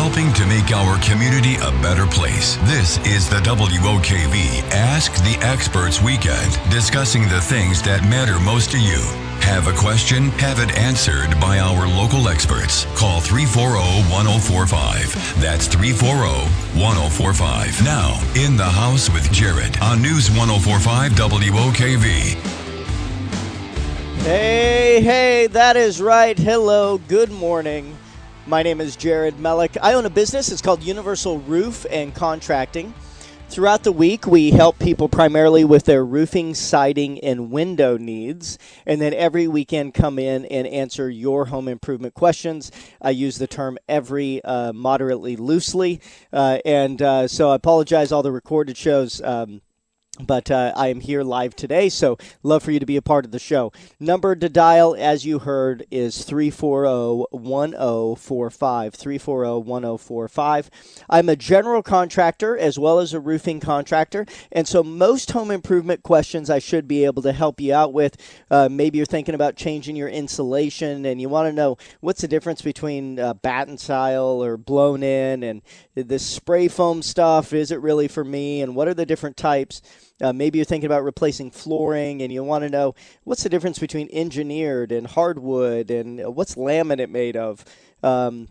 [0.00, 2.56] Helping to make our community a better place.
[2.62, 8.80] This is the WOKV Ask the Experts Weekend, discussing the things that matter most to
[8.80, 8.96] you.
[9.44, 10.30] Have a question?
[10.40, 12.86] Have it answered by our local experts.
[12.96, 15.38] Call 340-1045.
[15.38, 17.84] That's 340-1045.
[17.84, 22.36] Now, in the house with Jared on News 1045 WOKV.
[24.24, 26.38] Hey, hey, that is right.
[26.38, 27.98] Hello, good morning.
[28.50, 29.76] My name is Jared Mellick.
[29.80, 30.50] I own a business.
[30.50, 32.92] It's called Universal Roof and Contracting.
[33.48, 38.58] Throughout the week, we help people primarily with their roofing, siding, and window needs.
[38.86, 42.72] And then every weekend, come in and answer your home improvement questions.
[43.00, 46.00] I use the term every uh, moderately loosely.
[46.32, 49.22] Uh, and uh, so I apologize, all the recorded shows.
[49.22, 49.60] Um,
[50.18, 53.24] but uh, I am here live today, so love for you to be a part
[53.24, 53.72] of the show.
[53.98, 58.94] Number to dial, as you heard, is 340 1045.
[58.94, 60.70] 340 1045.
[61.08, 66.02] I'm a general contractor as well as a roofing contractor, and so most home improvement
[66.02, 68.16] questions I should be able to help you out with.
[68.50, 72.28] Uh, maybe you're thinking about changing your insulation and you want to know what's the
[72.28, 75.62] difference between uh, batten tile or blown in and
[75.94, 77.52] this spray foam stuff.
[77.52, 78.60] Is it really for me?
[78.60, 79.82] And what are the different types?
[80.20, 83.78] Uh, maybe you're thinking about replacing flooring and you want to know what's the difference
[83.78, 87.64] between engineered and hardwood and what's laminate made of.
[88.02, 88.48] Um,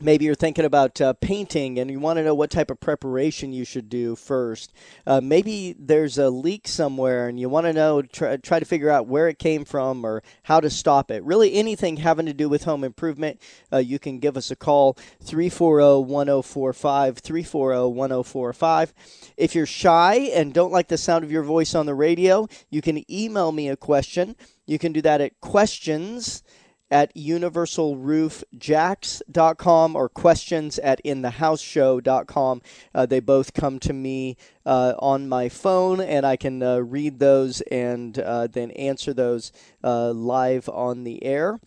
[0.00, 3.52] maybe you're thinking about uh, painting and you want to know what type of preparation
[3.52, 4.72] you should do first.
[5.06, 8.90] Uh, maybe there's a leak somewhere and you want to know, try, try, to figure
[8.90, 11.22] out where it came from or how to stop it.
[11.24, 13.40] Really, anything having to do with home improvement,
[13.72, 17.18] uh, you can give us a call 340 1045.
[17.18, 18.94] 340 1045.
[19.36, 22.82] If you're shy and don't like the sound of your voice on the radio, you
[22.82, 24.36] can email me a question.
[24.66, 26.42] You can do that at questions
[26.90, 32.62] at universalroofjacks.com or questions at inthehouseshow.com.
[32.94, 37.18] Uh, they both come to me uh, on my phone, and I can uh, read
[37.18, 39.52] those and uh, then answer those
[39.82, 41.58] uh, live on the air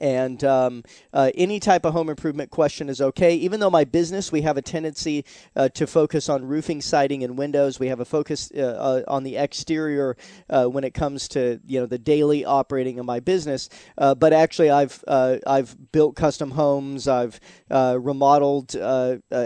[0.00, 0.82] and um,
[1.12, 3.34] uh, any type of home improvement question is okay.
[3.36, 5.24] Even though my business, we have a tendency
[5.56, 7.78] uh, to focus on roofing, siding, and windows.
[7.78, 10.16] We have a focus uh, uh on the exterior
[10.50, 13.68] uh, when it comes to you know the daily operating of my business.
[13.98, 17.08] Uh, but actually, I've I've built custom homes.
[17.08, 17.40] I've
[17.70, 18.74] remodeled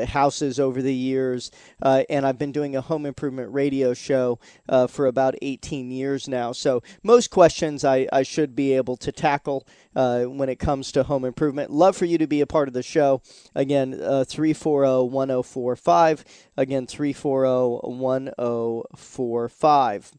[0.08, 1.50] houses over the years,
[1.82, 4.38] and I've been doing a home improvement radio show
[4.88, 6.52] for about 18 years now.
[6.52, 9.66] So most questions I, I should be able to tackle
[9.98, 11.72] uh, when it comes to home improvement.
[11.72, 13.20] Love for you to be a part of the show.
[13.54, 16.24] Again, uh, 340 1045.
[16.56, 20.12] Again, 340 1045.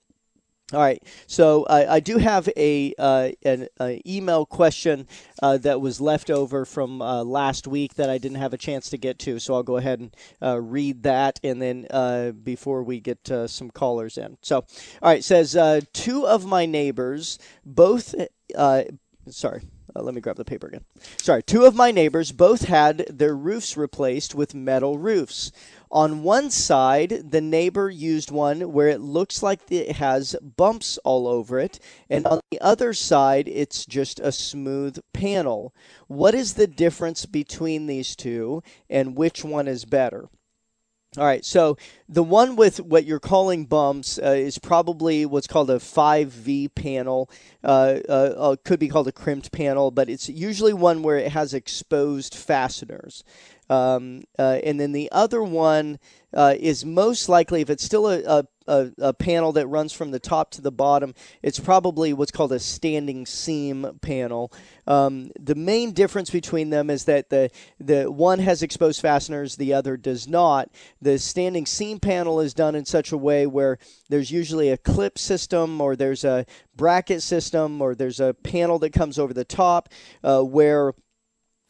[0.71, 5.07] All right, so I, I do have a uh, an, an, email question
[5.41, 8.87] uh, that was left over from uh, last week that I didn't have a chance
[8.91, 12.83] to get to, so I'll go ahead and uh, read that, and then uh, before
[12.83, 14.37] we get some callers in.
[14.43, 15.57] So, all right, says
[15.91, 18.13] two of my neighbors both
[19.31, 19.61] sorry.
[19.95, 20.85] Uh, let me grab the paper again.
[21.17, 21.41] Sorry.
[21.41, 25.51] Two of my neighbors both had their roofs replaced with metal roofs.
[25.91, 31.27] On one side, the neighbor used one where it looks like it has bumps all
[31.27, 31.79] over it,
[32.09, 35.73] and on the other side, it's just a smooth panel.
[36.07, 40.29] What is the difference between these two, and which one is better?
[41.17, 41.75] All right, so
[42.07, 47.31] the one with what you're calling bumps uh, is probably what's called a 5V panel.
[47.63, 51.31] Uh, uh, uh, could be called a crimped panel, but it's usually one where it
[51.31, 53.23] has exposed fasteners.
[53.71, 55.97] Um, uh, and then the other one
[56.31, 60.19] uh, is most likely, if it's still a, a, a, panel that runs from the
[60.19, 64.51] top to the bottom, it's probably what's called a standing seam panel.
[64.87, 67.49] Um, the main difference between them is that the,
[67.79, 70.69] the one has exposed fasteners, the other does not.
[71.01, 73.77] The standing seam panel is done in such a way where
[74.09, 76.45] there's usually a clip system or there's a
[76.75, 79.89] bracket system or there's a panel that comes over the top
[80.23, 80.93] uh, where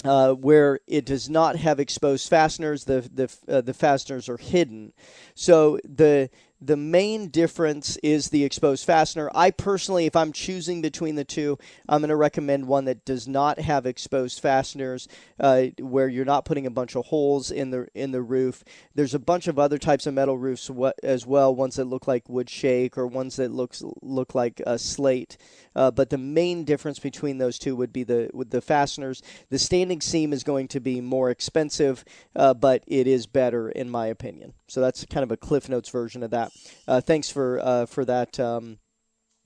[0.05, 4.93] uh, where it does not have exposed fasteners, the the uh, the fasteners are hidden.
[5.35, 6.29] So the
[6.61, 9.31] the main difference is the exposed fastener.
[9.33, 11.57] I personally, if I'm choosing between the two,
[11.87, 15.07] I'm going to recommend one that does not have exposed fasteners,
[15.39, 18.63] uh, where you're not putting a bunch of holes in the in the roof.
[18.93, 20.69] There's a bunch of other types of metal roofs
[21.01, 24.77] as well, ones that look like wood shake or ones that looks look like a
[24.77, 25.37] slate.
[25.75, 29.21] Uh, but the main difference between those two would be the with the fasteners.
[29.49, 32.03] The standing seam is going to be more expensive,
[32.35, 34.53] uh, but it is better in my opinion.
[34.67, 36.48] So that's kind of a Cliff Notes version of that.
[36.87, 38.39] Uh, thanks for uh, for that.
[38.39, 38.79] Um,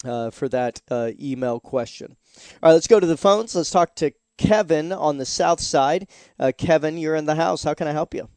[0.05, 2.17] uh, for that uh, email question.
[2.61, 3.55] All right, let's go to the phones.
[3.55, 6.09] Let's talk to Kevin on the south side.
[6.57, 7.63] Kevin, you're in the house.
[7.63, 8.27] How can I help you?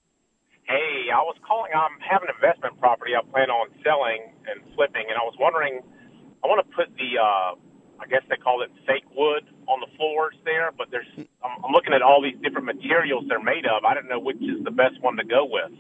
[0.63, 1.73] Hey, I was calling.
[1.75, 5.81] I have an investment property I plan on selling and flipping, and I was wondering.
[6.45, 7.19] I want to put the
[8.01, 11.73] I guess they call it fake wood on the floors there, but there's I'm, I'm
[11.73, 13.85] looking at all these different materials they're made of.
[13.85, 15.73] I don't know which is the best one to go with.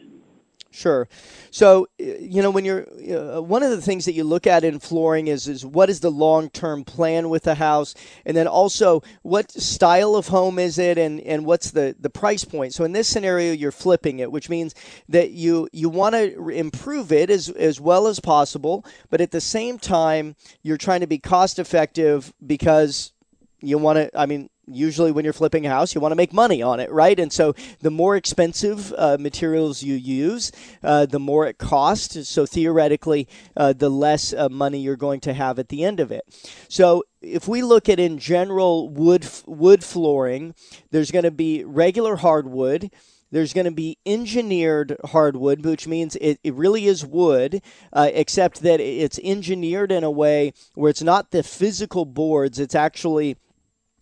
[0.76, 1.08] Sure.
[1.50, 4.78] So, you know, when you're uh, one of the things that you look at in
[4.78, 7.94] flooring is is what is the long term plan with the house,
[8.26, 12.44] and then also what style of home is it, and and what's the the price
[12.44, 12.74] point.
[12.74, 14.74] So in this scenario, you're flipping it, which means
[15.08, 19.40] that you you want to improve it as as well as possible, but at the
[19.40, 23.12] same time, you're trying to be cost effective because
[23.60, 24.18] you want to.
[24.18, 26.90] I mean, usually when you're flipping a house, you want to make money on it,
[26.90, 27.18] right?
[27.18, 32.28] And so the more expensive uh, materials you use, uh, the more it costs.
[32.28, 36.10] So theoretically, uh, the less uh, money you're going to have at the end of
[36.10, 36.24] it.
[36.68, 40.54] So if we look at in general wood wood flooring,
[40.90, 42.90] there's going to be regular hardwood.
[43.32, 47.60] There's going to be engineered hardwood, which means it, it really is wood,
[47.92, 52.76] uh, except that it's engineered in a way where it's not the physical boards, it's
[52.76, 53.36] actually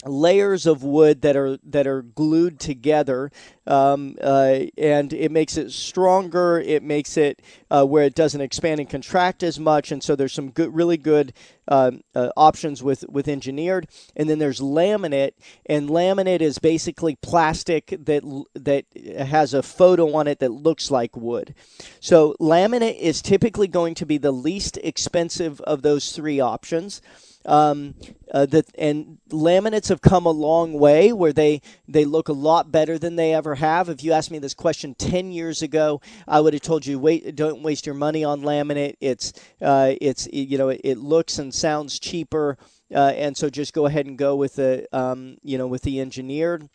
[0.04, 3.30] layers of wood that are that are glued together,
[3.66, 6.60] um, uh, and it makes it stronger.
[6.60, 7.40] It makes it
[7.70, 10.96] uh, where it doesn't expand and contract as much, and so there's some good, really
[10.96, 11.32] good
[11.68, 13.88] uh, uh options with with engineered.
[14.16, 15.32] And then there's laminate,
[15.66, 18.22] and laminate is basically plastic that
[18.54, 18.84] that
[19.26, 21.54] has a photo on it that looks like wood.
[22.00, 27.00] So laminate is typically going to be the least expensive of those three options.
[27.46, 27.94] Um,
[28.32, 32.72] uh, that and laminates have come a long way where they they look a lot
[32.72, 33.88] better than they ever have.
[33.88, 37.36] If you asked me this question ten years ago, I would have told you wait,
[37.36, 38.96] don't waste your money on laminate.
[39.00, 42.56] It's uh, it's you know it looks and sounds cheaper,
[42.94, 46.00] uh, and so just go ahead and go with the um, you know with the
[46.00, 46.68] engineered.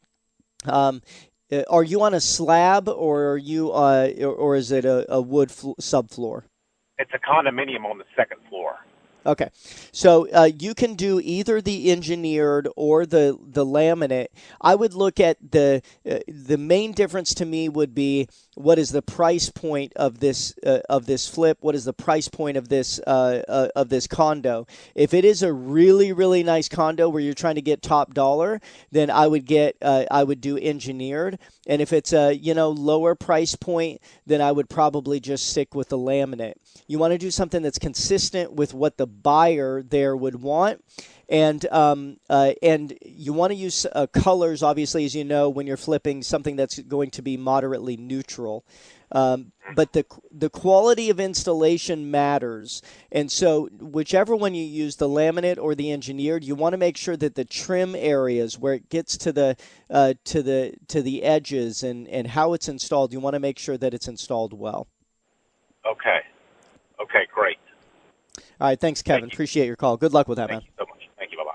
[0.66, 1.02] Um,
[1.52, 5.22] uh, are you on a slab or are you uh, or is it a, a
[5.22, 6.44] wood fl- subfloor?
[6.98, 8.76] It's a condominium on the second floor.
[9.26, 9.50] Okay,
[9.92, 14.28] so uh, you can do either the engineered or the the laminate.
[14.62, 18.92] I would look at the uh, the main difference to me would be what is
[18.92, 21.58] the price point of this uh, of this flip?
[21.60, 24.68] What is the price point of this uh, uh, of this condo?
[24.96, 28.62] If it is a really really nice condo where you're trying to get top dollar,
[28.92, 31.40] then I would get uh, I would do engineered.
[31.70, 35.76] And if it's a you know lower price point, then I would probably just stick
[35.76, 36.56] with the laminate.
[36.88, 40.84] You want to do something that's consistent with what the buyer there would want.
[41.30, 45.68] And um, uh, and you want to use uh, colors, obviously, as you know, when
[45.68, 48.66] you're flipping something that's going to be moderately neutral.
[49.12, 55.08] Um, but the the quality of installation matters, and so whichever one you use, the
[55.08, 58.90] laminate or the engineered, you want to make sure that the trim areas where it
[58.90, 59.56] gets to the
[59.90, 63.60] uh, to the to the edges and and how it's installed, you want to make
[63.60, 64.88] sure that it's installed well.
[65.86, 66.20] Okay.
[67.02, 67.58] Okay, great.
[68.60, 69.22] All right, thanks, Kevin.
[69.22, 69.98] Thank Appreciate your call.
[69.98, 70.68] Good luck with that, Thank man.
[70.68, 71.10] You so much.
[71.18, 71.38] Thank you.
[71.38, 71.52] Bye bye.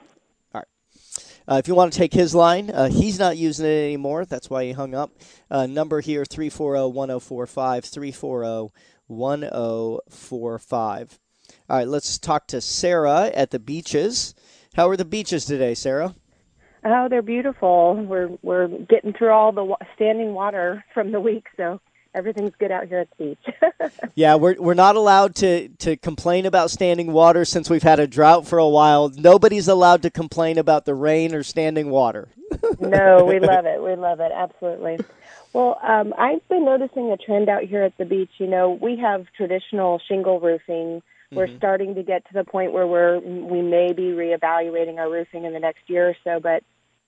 [0.54, 1.33] All right.
[1.46, 4.24] Uh, if you want to take his line, uh, he's not using it anymore.
[4.24, 5.12] That's why he hung up.
[5.50, 7.84] Uh, number here 340 1045.
[7.84, 8.72] 340
[9.06, 11.18] 1045.
[11.68, 14.34] All right, let's talk to Sarah at the beaches.
[14.74, 16.14] How are the beaches today, Sarah?
[16.84, 17.94] Oh, they're beautiful.
[17.94, 21.80] We're we're getting through all the standing water from the week, so
[22.14, 23.92] everything's good out here at the beach.
[24.14, 28.06] yeah, we're we're not allowed to to complain about standing water since we've had a
[28.06, 29.10] drought for a while.
[29.10, 32.28] Nobody's allowed to complain about the rain or standing water.
[32.80, 33.82] no, we love it.
[33.82, 34.98] We love it absolutely.
[35.52, 38.30] Well, um, I've been noticing a trend out here at the beach.
[38.38, 41.02] You know, we have traditional shingle roofing.
[41.30, 41.56] We're mm-hmm.
[41.56, 45.52] starting to get to the point where we're we may be reevaluating our roofing in
[45.52, 46.62] the next year or so, but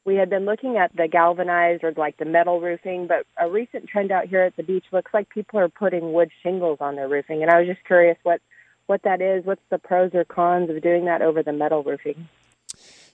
[0.07, 3.89] we had been looking at the galvanized or like the metal roofing, but a recent
[3.89, 7.09] trend out here at the beach looks like people are putting wood shingles on their
[7.09, 7.43] roofing.
[7.43, 8.41] And I was just curious what,
[8.87, 9.45] what that is.
[9.45, 12.29] What's the pros or cons of doing that over the metal roofing?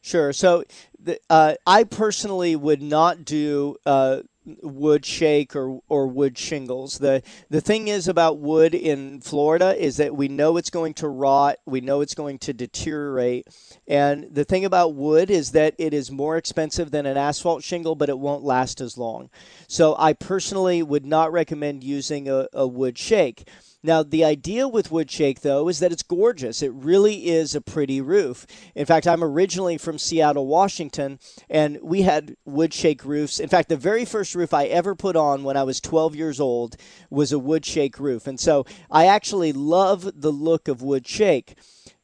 [0.03, 0.33] Sure.
[0.33, 0.65] So,
[0.99, 6.99] the, uh, I personally would not do uh, wood shake or, or wood shingles.
[6.99, 11.09] The the thing is about wood in Florida is that we know it's going to
[11.09, 13.47] rot, we know it's going to deteriorate.
[13.87, 17.95] And the thing about wood is that it is more expensive than an asphalt shingle,
[17.95, 19.31] but it won't last as long.
[19.69, 23.49] So I personally would not recommend using a, a wood shake.
[23.85, 26.63] Now, the idea with Woodshake, though, is that it's gorgeous.
[26.63, 28.47] It really is a pretty roof.
[28.77, 31.19] In fact, I'm originally from Seattle, Washington,
[31.51, 33.41] and we had Woodshake roofs.
[33.41, 36.39] In fact, the very first roof I ever put on when I was 12 years
[36.39, 36.77] old
[37.11, 38.29] was a Woodshake roof.
[38.29, 41.55] And so I actually love the look of Woodshake.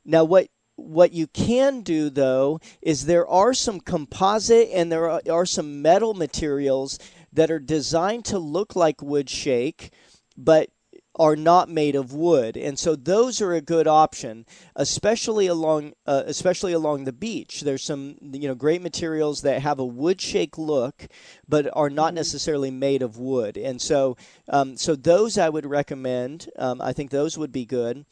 [0.05, 5.21] Now, what what you can do though is there are some composite and there are,
[5.29, 7.01] are some metal materials
[7.33, 9.91] that are designed to look like wood shake
[10.37, 10.71] but
[11.19, 14.47] are not made of wood, and so those are a good option,
[14.77, 17.63] especially along uh, especially along the beach.
[17.63, 21.09] There's some you know great materials that have a wood shake look,
[21.49, 22.17] but are not mm-hmm.
[22.17, 24.17] necessarily made of wood, and so
[24.49, 26.49] um, so those I would recommend.
[26.59, 28.05] Um, I think those would be good,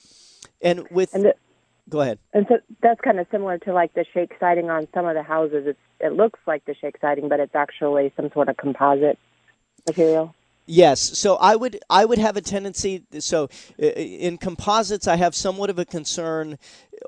[0.60, 1.14] and with.
[1.14, 1.34] And the-
[1.88, 2.18] Go ahead.
[2.32, 5.22] And so that's kind of similar to like the shake siding on some of the
[5.22, 5.68] houses.
[5.68, 9.20] It's it looks like the shake siding, but it's actually some sort of composite
[9.86, 10.34] material.
[10.66, 13.04] Yes, so I would I would have a tendency.
[13.20, 13.48] So
[13.80, 16.58] uh, in composites, I have somewhat of a concern,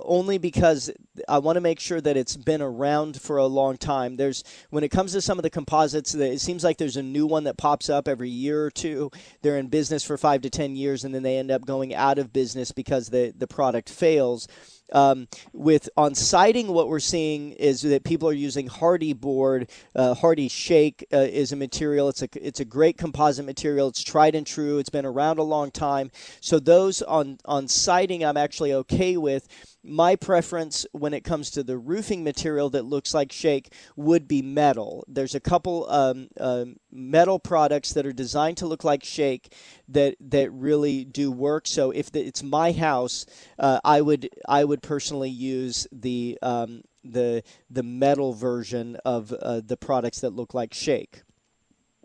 [0.01, 0.93] only because
[1.29, 4.17] I want to make sure that it's been around for a long time.
[4.17, 7.27] There's when it comes to some of the composites, it seems like there's a new
[7.27, 9.11] one that pops up every year or two.
[9.43, 12.19] They're in business for five to ten years, and then they end up going out
[12.19, 14.47] of business because the the product fails.
[14.93, 19.69] Um, with on siding, what we're seeing is that people are using Hardie board.
[19.95, 22.09] Uh, Hardie shake uh, is a material.
[22.09, 23.89] It's a it's a great composite material.
[23.89, 24.79] It's tried and true.
[24.79, 26.11] It's been around a long time.
[26.41, 29.49] So those on on siding, I'm actually okay with
[29.89, 34.43] my preference when it comes to the roofing material that looks like shake would be
[34.43, 35.05] metal.
[35.09, 39.53] There's a couple um, uh, metal products that are designed to look like shake
[39.89, 41.67] that that really do work.
[41.67, 43.27] So if the, it's my house,
[43.59, 49.61] uh, I would I would personally use the um, the the metal version of uh,
[49.65, 51.23] the products that look like shake.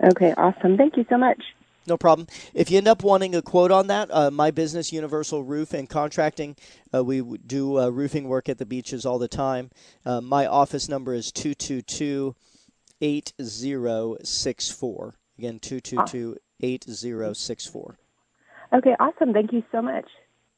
[0.03, 0.77] Okay, awesome.
[0.77, 1.41] Thank you so much.
[1.85, 2.27] No problem.
[2.53, 5.89] If you end up wanting a quote on that, uh, my business, Universal Roof and
[5.89, 6.55] Contracting,
[6.93, 9.69] uh, we do uh, roofing work at the beaches all the time.
[10.05, 12.35] Uh, my office number is 222
[13.01, 15.15] 8064.
[15.37, 17.97] Again, 222 8064.
[18.73, 19.33] Okay, awesome.
[19.33, 20.05] Thank you so much.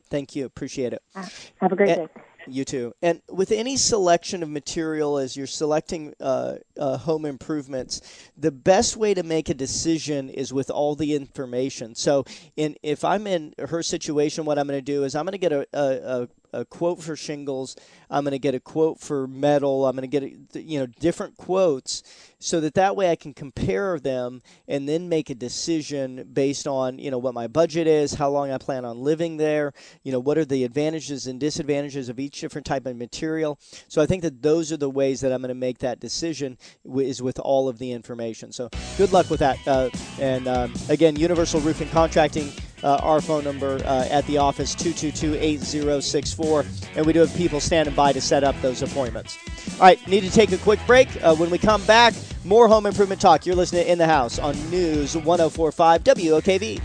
[0.10, 0.46] Thank you.
[0.46, 1.01] Appreciate it.
[1.15, 2.22] Have a great and, day.
[2.48, 2.94] You too.
[3.02, 8.02] And with any selection of material, as you're selecting uh, uh, home improvements,
[8.38, 11.96] the best way to make a decision is with all the information.
[11.96, 12.25] So,
[12.56, 15.38] in if I'm in her situation, what I'm going to do is I'm going to
[15.38, 17.75] get a, a, a quote for shingles.
[18.09, 19.85] I'm going to get a quote for metal.
[19.85, 22.03] I'm going to get a, you know different quotes
[22.39, 27.00] so that that way I can compare them and then make a decision based on
[27.00, 30.19] you know what my budget is, how long I plan on living there, you know
[30.19, 33.59] what are the advantages and disadvantages of each different type of material.
[33.88, 36.57] So I think that those are the ways that I'm going to make that decision
[36.97, 38.51] is with all of the information.
[38.51, 39.57] So good luck with that.
[39.67, 42.51] Uh, and um, again, Universal Roofing Contracting
[42.83, 47.95] uh, our phone number uh, at the office 222-8064 and we do have people standing
[47.96, 49.38] by to set up those appointments.
[49.74, 51.08] All right need to take a quick break.
[51.24, 52.14] Uh, when we come back
[52.46, 53.46] more home improvement talk.
[53.46, 56.82] You're listening in the house on news 1045 wokv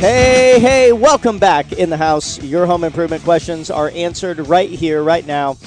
[0.00, 2.42] Hey, hey, welcome back in the house.
[2.42, 5.58] Your home improvement questions are answered right here, right now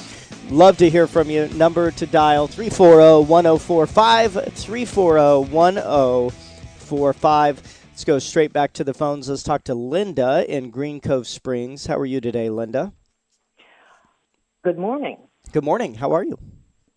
[0.50, 1.48] Love to hear from you.
[1.48, 4.32] Number to dial 340 1045.
[4.32, 7.80] 340 1045.
[7.90, 9.30] Let's go straight back to the phones.
[9.30, 11.86] Let's talk to Linda in Green Cove Springs.
[11.86, 12.92] How are you today, Linda?
[14.62, 15.16] Good morning.
[15.52, 15.94] Good morning.
[15.94, 16.38] How are you?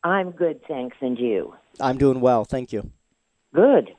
[0.04, 0.98] I'm good, thanks.
[1.00, 1.56] And you?
[1.80, 2.44] I'm doing well.
[2.44, 2.92] Thank you.
[3.54, 3.92] Good.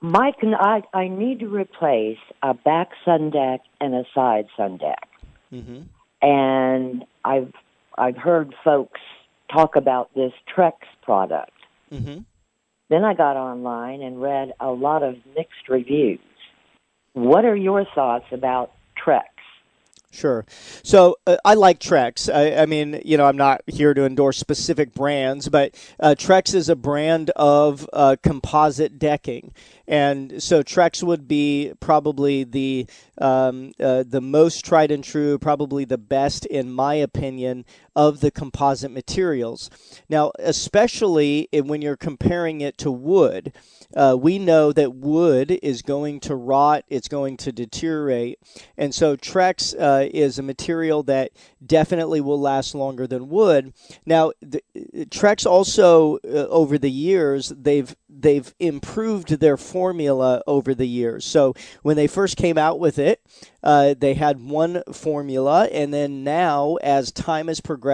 [0.00, 5.08] Mike, I, I need to replace a back sun deck and a side sun deck.
[5.52, 5.82] Mm-hmm.
[6.22, 7.52] And I've
[7.98, 9.00] I've heard folks
[9.52, 11.52] talk about this Trex product.
[11.92, 12.20] Mm-hmm.
[12.88, 16.20] Then I got online and read a lot of mixed reviews.
[17.14, 19.22] What are your thoughts about Trex?
[20.16, 20.46] Sure.
[20.82, 22.32] So uh, I like Trex.
[22.32, 26.54] I, I, mean, you know, I'm not here to endorse specific brands, but uh, Trex
[26.54, 29.52] is a brand of uh, composite decking,
[29.86, 32.86] and so Trex would be probably the
[33.18, 38.30] um, uh, the most tried and true, probably the best in my opinion of the
[38.30, 39.70] composite materials.
[40.08, 43.52] Now, especially when you're comparing it to wood
[43.94, 48.38] uh, we know that wood is going to rot, it's going to deteriorate,
[48.76, 51.32] and so Trex uh, is a material that
[51.64, 53.72] definitely will last longer than wood.
[54.04, 54.62] Now, the,
[55.10, 61.24] Trex also uh, over the years they've they've improved their formula over the years.
[61.24, 63.20] So when they first came out with it,
[63.62, 67.85] uh, they had one formula, and then now, as time has progressed,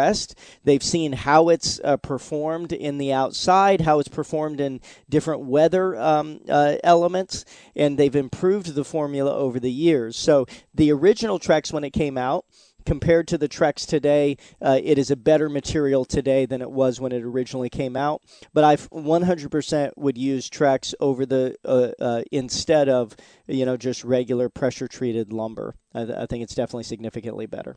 [0.64, 5.96] they've seen how it's uh, performed in the outside, how it's performed in different weather
[5.96, 7.44] um, uh, elements,
[7.76, 10.16] and they've improved the formula over the years.
[10.16, 12.44] So the original Trex, when it came out,
[12.84, 17.00] compared to the Trex today, uh, it is a better material today than it was
[17.00, 18.22] when it originally came out.
[18.52, 24.04] But I 100% would use Trex over the uh, uh, instead of you know just
[24.04, 25.74] regular pressure treated lumber.
[25.94, 27.76] I, th- I think it's definitely significantly better.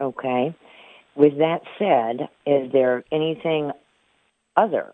[0.00, 0.54] Okay.
[1.16, 3.72] With that said, is there anything
[4.56, 4.92] other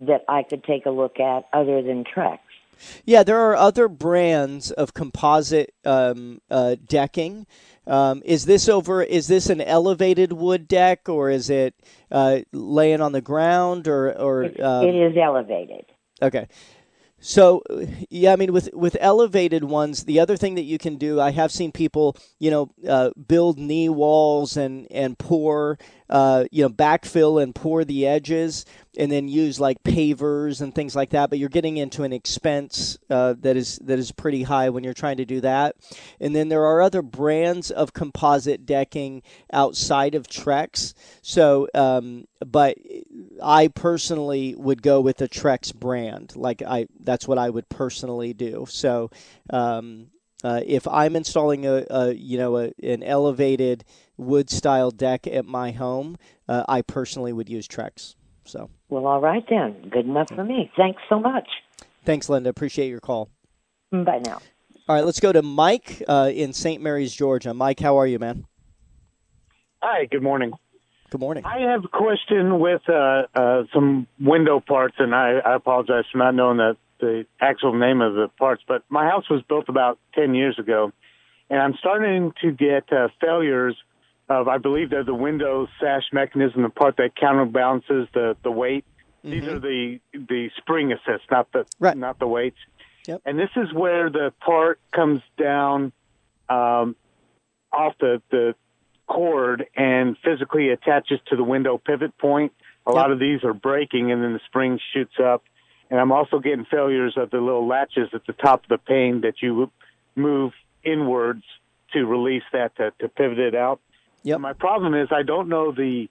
[0.00, 2.38] that I could take a look at other than Trex?
[3.04, 7.46] Yeah, there are other brands of composite um, uh, decking
[7.86, 9.02] um, is this over?
[9.02, 11.74] Is this an elevated wood deck, or is it
[12.10, 15.86] uh, laying on the ground, or or um, it is elevated?
[16.20, 16.46] Okay.
[17.24, 17.62] So,
[18.10, 21.30] yeah, I mean, with with elevated ones, the other thing that you can do, I
[21.30, 25.78] have seen people, you know, uh, build knee walls and and pour,
[26.12, 28.66] uh, you know, backfill and pour the edges
[28.98, 31.30] and then use like pavers and things like that.
[31.30, 34.92] But you're getting into an expense uh, that is that is pretty high when you're
[34.92, 35.74] trying to do that.
[36.20, 39.22] And then there are other brands of composite decking
[39.54, 40.92] outside of Trex.
[41.22, 42.76] So, um, but
[43.42, 46.36] I personally would go with the Trex brand.
[46.36, 48.66] Like I, that's what I would personally do.
[48.68, 49.10] So.
[49.48, 50.08] Um,
[50.42, 53.84] uh, if I'm installing a, a you know a, an elevated
[54.16, 56.16] wood style deck at my home,
[56.48, 58.14] uh, I personally would use Trex.
[58.44, 58.70] So.
[58.88, 59.88] Well, all right then.
[59.90, 60.70] Good enough for me.
[60.76, 61.48] Thanks so much.
[62.04, 62.50] Thanks, Linda.
[62.50, 63.28] Appreciate your call.
[63.92, 64.40] Bye now.
[64.88, 66.82] All right, let's go to Mike uh, in St.
[66.82, 67.54] Mary's, Georgia.
[67.54, 68.46] Mike, how are you, man?
[69.80, 70.06] Hi.
[70.06, 70.52] Good morning.
[71.10, 71.44] Good morning.
[71.44, 76.18] I have a question with uh, uh, some window parts, and I, I apologize for
[76.18, 78.62] not knowing the, the actual name of the parts.
[78.66, 80.92] But my house was built about ten years ago,
[81.50, 83.76] and I'm starting to get uh, failures
[84.28, 88.86] of I believe they're the window sash mechanism, the part that counterbalances the the weight.
[89.24, 89.30] Mm-hmm.
[89.30, 91.96] These are the the spring assist, not the right.
[91.96, 92.58] not the weights.
[93.06, 93.22] Yep.
[93.26, 95.92] And this is where the part comes down
[96.48, 96.96] um,
[97.72, 98.54] off the the
[99.06, 102.52] cord and physically attaches to the window pivot point.
[102.86, 102.96] A yep.
[102.96, 105.42] lot of these are breaking, and then the spring shoots up.
[105.92, 109.20] And I'm also getting failures of the little latches at the top of the pane
[109.20, 109.70] that you
[110.16, 110.52] move
[110.82, 111.42] inwards
[111.92, 113.78] to release that to, to pivot it out.
[114.22, 114.40] Yep.
[114.40, 116.08] My problem is I don't know the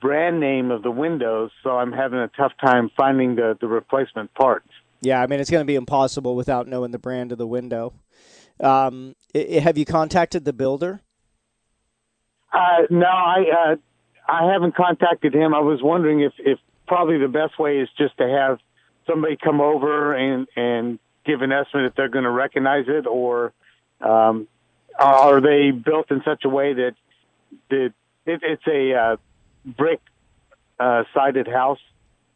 [0.00, 4.34] brand name of the windows, so I'm having a tough time finding the, the replacement
[4.34, 4.66] parts.
[5.00, 7.92] Yeah, I mean it's going to be impossible without knowing the brand of the window.
[8.58, 11.00] Um, have you contacted the builder?
[12.52, 13.76] Uh, no, I uh,
[14.26, 15.54] I haven't contacted him.
[15.54, 16.58] I was wondering if, if
[16.88, 18.58] probably the best way is just to have
[19.12, 23.52] somebody come over and and give an estimate if they're going to recognize it, or
[24.00, 24.48] um,
[24.98, 26.94] are they built in such a way that
[27.70, 27.92] the
[28.26, 29.16] it, it's a uh,
[29.64, 30.00] brick
[30.78, 31.80] uh, sided house,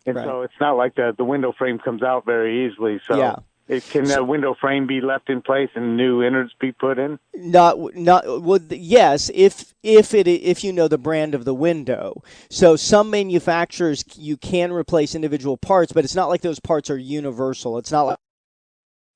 [0.04, 0.24] and right.
[0.24, 3.00] so it's not like the the window frame comes out very easily.
[3.06, 3.36] So yeah.
[3.68, 7.18] It, can the window frame be left in place and new innards be put in?
[7.34, 8.42] Not, not.
[8.42, 12.22] Well, yes, if if it if you know the brand of the window.
[12.48, 16.96] So some manufacturers you can replace individual parts, but it's not like those parts are
[16.96, 17.76] universal.
[17.78, 18.18] It's not like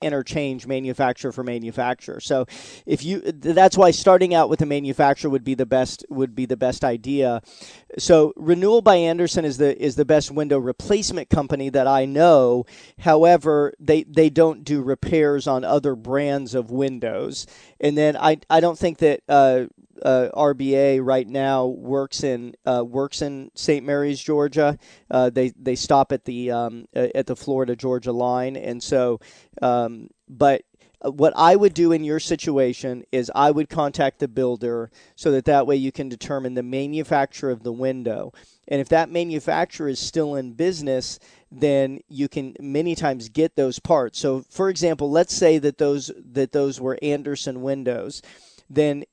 [0.00, 2.20] interchange manufacturer for manufacturer.
[2.20, 2.46] So
[2.86, 6.46] if you that's why starting out with a manufacturer would be the best would be
[6.46, 7.42] the best idea.
[7.98, 12.64] So Renewal by Andersen is the is the best window replacement company that I know.
[13.00, 17.46] However, they they don't do repairs on other brands of windows.
[17.80, 19.66] And then I I don't think that uh,
[20.04, 23.84] uh, RBA right now works in uh, works in St.
[23.84, 24.78] Mary's, Georgia.
[25.10, 29.20] Uh, they they stop at the um, at the Florida Georgia line, and so
[29.62, 30.62] um, but
[31.02, 35.46] what I would do in your situation is I would contact the builder so that
[35.46, 38.32] that way you can determine the manufacturer of the window.
[38.68, 41.18] And if that manufacturer is still in business,
[41.50, 44.18] then you can many times get those parts.
[44.18, 48.20] So for example, let's say that those that those were Andersen windows,
[48.68, 49.04] then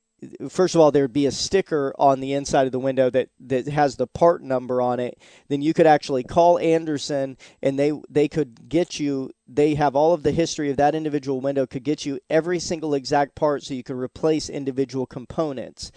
[0.48, 3.68] first of all there'd be a sticker on the inside of the window that that
[3.68, 5.18] has the part number on it.
[5.48, 10.12] Then you could actually call Andersen and they they could get you they have all
[10.12, 13.74] of the history of that individual window could get you every single exact part so
[13.74, 15.92] you could replace individual components.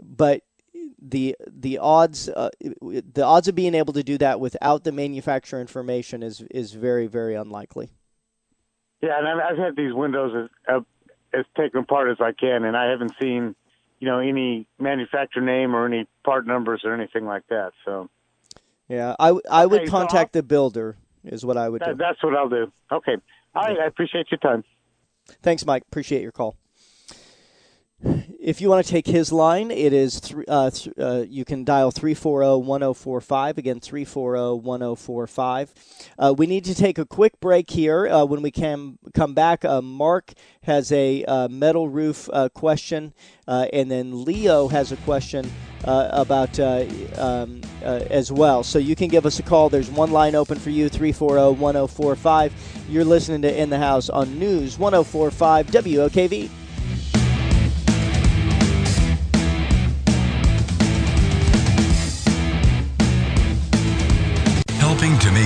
[0.00, 0.42] But
[1.00, 5.60] the the odds uh, the odds of being able to do that without the manufacturer
[5.60, 7.90] information is is very very unlikely.
[9.00, 10.80] Yeah and i've had these windows uh,
[11.32, 13.54] as taken apart as I can, and I haven't seen,
[14.00, 17.72] you know, any manufacturer name or any part numbers or anything like that.
[17.84, 18.08] So,
[18.88, 21.96] yeah, I, I would okay, contact so the builder is what I would that, do.
[21.96, 22.72] That's what I'll do.
[22.90, 23.16] Okay,
[23.54, 23.78] all right.
[23.78, 24.64] I appreciate your time.
[25.42, 25.82] Thanks, Mike.
[25.86, 26.56] Appreciate your call.
[28.48, 31.64] If you want to take his line, it is th- uh, th- uh, you can
[31.64, 35.68] dial 340-1045 again 340-1045.
[36.18, 38.08] Uh, we need to take a quick break here.
[38.08, 40.32] Uh, when we can come back, uh, Mark
[40.62, 43.12] has a uh, metal roof question,
[43.46, 45.52] and then Leo has a question
[45.84, 48.62] about um, as well.
[48.62, 49.68] So you can give us a call.
[49.68, 52.52] There's one line open for you 340-1045.
[52.88, 56.50] You're listening to In the House on News 1045 WOKV.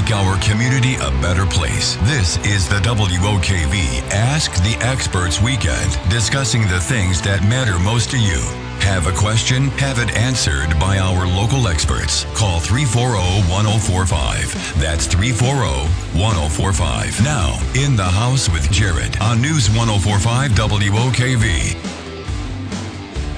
[0.03, 1.95] Make our community a better place.
[2.03, 8.19] This is the WOKV Ask the Experts Weekend, discussing the things that matter most to
[8.19, 8.41] you.
[8.81, 9.69] Have a question?
[9.79, 12.25] Have it answered by our local experts.
[12.35, 14.75] Call 340-1045.
[14.81, 17.23] That's 340-1045.
[17.23, 21.77] Now, in the house with Jared on News 1045 WOKV.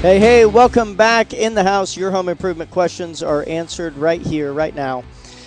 [0.01, 1.97] Hey, hey, welcome back in the house.
[1.97, 5.03] Your home improvement questions are answered right here, right now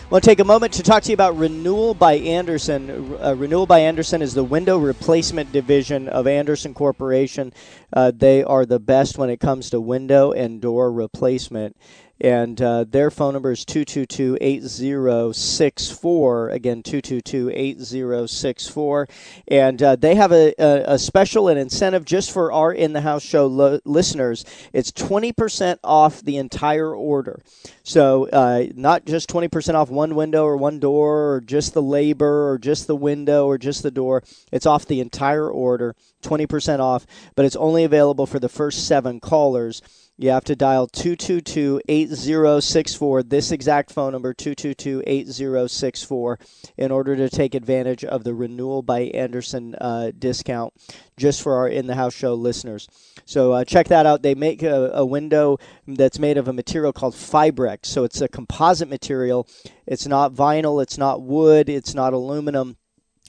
[0.08, 3.17] I want to take a moment to talk to you about Renewal by Andersen.
[3.22, 7.52] Uh, Renewal by Andersen is the window replacement division of Andersen Corporation.
[7.91, 11.76] Uh, they are the best when it comes to window and door replacement
[12.19, 19.10] and uh, their phone number is 222-8064 again 222-8064
[19.47, 23.01] and uh, they have a, a, a, special and incentive just for our in the
[23.01, 24.45] house show lo- listeners.
[24.73, 27.41] It's 20% off the entire order.
[27.84, 32.49] So uh, not just 20% off one window or one door or just the labor
[32.49, 34.23] or just the window or just the door.
[34.51, 39.19] It's off the entire order 20% off but it's only available for the first seven
[39.19, 39.84] callers
[40.17, 46.39] you have to dial 222 8064, this exact phone number, 222 8064,
[46.77, 50.73] in order to take advantage of the Renewal by Andersen uh, discount
[51.17, 52.88] just for our In the House Show listeners.
[53.25, 54.23] So uh, check that out.
[54.23, 57.86] They make a, a, window that's made of a material called Fibrex.
[57.86, 59.47] So it's a composite material.
[59.86, 62.77] It's not vinyl, it's not wood, it's not aluminum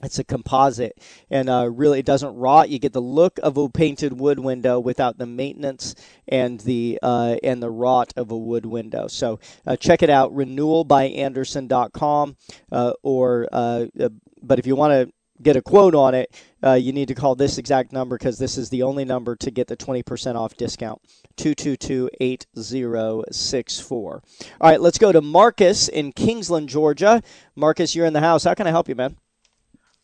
[0.03, 0.97] it's a composite
[1.29, 2.69] and uh, really it doesn't rot.
[2.69, 5.93] You get the look of a painted wood window without the maintenance
[6.27, 9.07] and the uh, and the rot of a wood window.
[9.07, 12.37] So uh, check it out renewalbyandersen.com
[12.71, 14.09] uh, or uh, uh,
[14.41, 17.57] but if you want to get a quote on it you need to call this
[17.57, 21.01] exact number because this is the only number to get the 20% off discount
[21.37, 24.21] 222-8064 all
[24.59, 27.23] right let's go to marcus in kingsland georgia.
[27.55, 28.43] Marcus you're in the house.
[28.43, 29.15] How can i help you man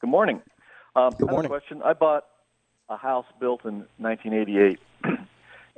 [0.06, 0.42] Good morning.
[0.96, 1.50] Um, Good morning.
[1.50, 1.82] question.
[1.84, 2.26] I bought
[2.90, 4.80] a house built in 1988,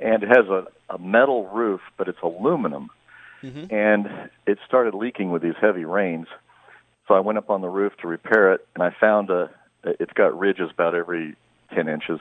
[0.00, 2.90] and it has a, a metal roof, but it's aluminum,
[3.42, 3.74] mm-hmm.
[3.74, 6.26] and it started leaking with these heavy rains.
[7.06, 9.48] So I went up on the roof to repair it, and I found a.
[9.82, 11.34] It's got ridges about every
[11.74, 12.20] 10 inches.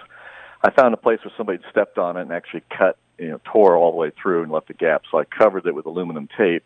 [0.64, 3.76] I found a place where somebody stepped on it and actually cut, you know, tore
[3.76, 5.02] all the way through and left a gap.
[5.12, 6.64] So I covered it with aluminum tape.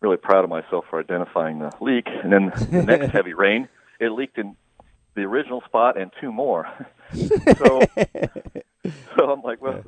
[0.00, 2.08] Really proud of myself for identifying the leak.
[2.08, 3.68] And then the next heavy rain
[4.02, 4.56] it leaked in
[5.14, 6.66] the original spot and two more.
[7.14, 7.82] so,
[9.16, 9.82] so I'm like, well,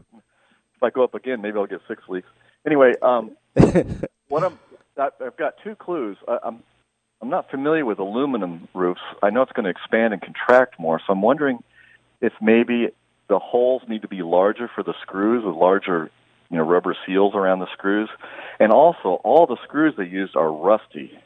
[0.76, 2.28] if I go up again, maybe I'll get six leaks.
[2.64, 3.32] Anyway, um,
[4.28, 4.58] what I'm,
[4.96, 6.16] I've got two clues.
[6.28, 6.62] I, I'm,
[7.20, 9.00] I'm not familiar with aluminum roofs.
[9.22, 11.58] I know it's going to expand and contract more, so I'm wondering
[12.20, 12.88] if maybe
[13.28, 16.10] the holes need to be larger for the screws with larger,
[16.50, 18.10] you know, rubber seals around the screws,
[18.60, 21.18] and also all the screws they used are rusty,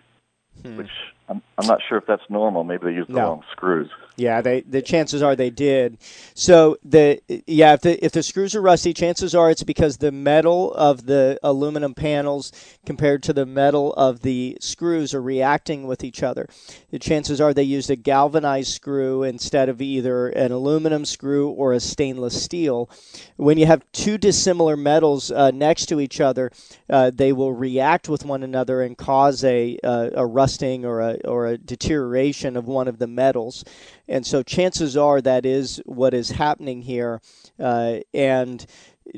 [0.62, 0.76] hmm.
[0.76, 0.90] which
[1.28, 2.64] I'm, I'm not sure if that's normal.
[2.64, 3.20] Maybe they used the no.
[3.20, 3.90] wrong screws.
[4.18, 5.98] Yeah, they the chances are they did.
[6.34, 10.10] So the yeah, if the if the screws are rusty, chances are it's because the
[10.10, 12.50] metal of the aluminum panels
[12.84, 16.48] compared to the metal of the screws are reacting with each other.
[16.90, 21.72] The chances are they used a galvanized screw instead of either an aluminum screw or
[21.72, 22.90] a stainless steel.
[23.36, 26.50] When you have two dissimilar metals uh, next to each other,
[26.90, 31.17] uh, they will react with one another and cause a uh, a rusting or a
[31.24, 33.64] or a deterioration of one of the metals.
[34.06, 37.20] And so chances are that is what is happening here.
[37.58, 38.64] Uh, and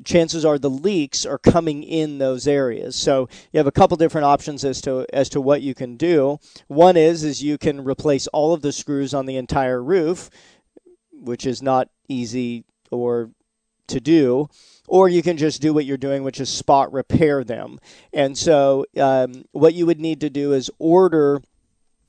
[0.05, 2.97] chances are the leaks are coming in those areas.
[2.97, 6.39] So you have a couple different options as to as to what you can do.
[6.69, 10.31] One is is you can replace all of the screws on the entire roof,
[11.13, 13.31] which is not easy or
[13.89, 14.49] to do.
[14.89, 17.79] Or you can just do what you're doing, which is spot repair them.
[18.13, 21.43] And so, um, what you would need to do is order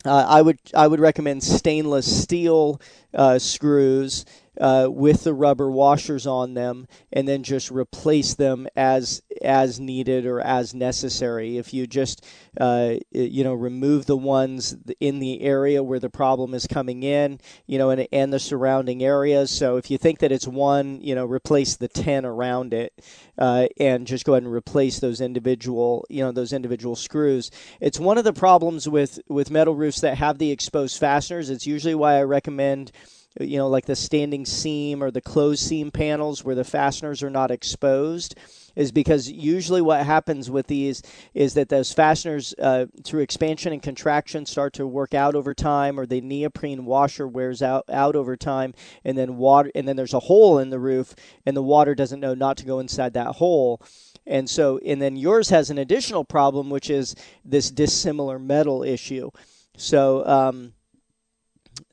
[0.05, 2.81] uh, I would I would recommend stainless steel
[3.13, 4.25] uh, screws
[4.59, 10.25] uh, with the rubber washers on them, and then just replace them as as needed
[10.25, 11.57] or as necessary.
[11.57, 12.25] If you just
[12.59, 17.39] uh, you know remove the ones in the area where the problem is coming in,
[17.65, 19.51] you know, and, and the surrounding areas.
[19.51, 22.93] So if you think that it's one, you know, replace the ten around it,
[23.37, 27.51] uh, and just go ahead and replace those individual you know those individual screws.
[27.79, 31.49] It's one of the problems with with metal roofs that have the exposed fasteners.
[31.49, 32.91] It's usually why I recommend
[33.39, 37.29] you know, like the standing seam or the closed seam panels where the fasteners are
[37.29, 38.35] not exposed,
[38.75, 41.01] is because usually what happens with these
[41.33, 45.99] is that those fasteners, uh, through expansion and contraction, start to work out over time,
[45.99, 48.73] or the neoprene washer wears out out over time,
[49.05, 51.15] and then water, and then there's a hole in the roof,
[51.45, 53.81] and the water doesn't know not to go inside that hole.
[54.27, 59.31] And so, and then yours has an additional problem, which is this dissimilar metal issue.
[59.77, 60.73] So, um,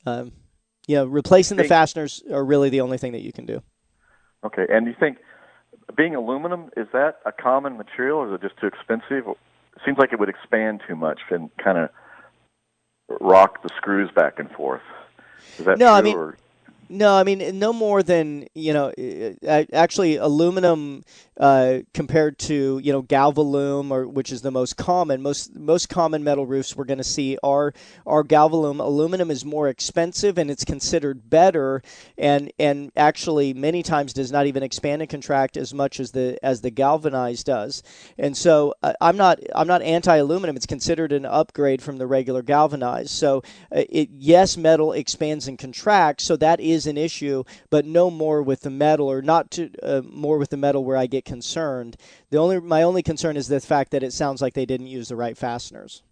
[0.05, 0.33] um,
[0.97, 3.63] know, replacing the fasteners are really the only thing that you can do.
[4.45, 5.19] Okay, and you think
[5.97, 9.29] being aluminum is that a common material, or is it just too expensive?
[9.29, 11.91] It seems like it would expand too much and kind of
[13.21, 14.83] rock the screws back and forth.
[15.59, 15.95] Is that no, true?
[15.95, 16.37] I mean, or?
[16.91, 18.93] No, I mean no more than you know.
[19.47, 21.05] Actually, aluminum
[21.39, 26.25] uh, compared to you know Galvalume, or which is the most common, most most common
[26.25, 27.73] metal roofs we're going to see are
[28.07, 28.81] are Galvalume.
[28.81, 31.83] Aluminum is more expensive and it's considered better,
[32.17, 36.39] and and actually many times does not even expand and contract as much as the
[36.43, 37.83] as the galvanized does.
[38.19, 40.57] And so uh, I'm not I'm not anti-aluminum.
[40.57, 43.11] It's considered an upgrade from the regular galvanized.
[43.11, 47.85] So uh, it yes, metal expands and contracts, so that is is an issue, but
[47.85, 51.07] no more with the metal, or not to uh, more with the metal where I
[51.07, 51.97] get concerned.
[52.31, 55.09] The only my only concern is the fact that it sounds like they didn't use
[55.09, 56.03] the right fasteners.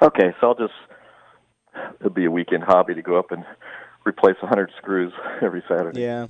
[0.00, 0.72] Okay, so I'll just
[2.00, 3.44] it'll be a weekend hobby to go up and
[4.06, 6.00] replace a hundred screws every Saturday.
[6.00, 6.28] Yeah.